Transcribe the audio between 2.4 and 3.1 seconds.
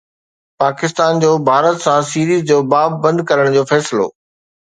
جو باب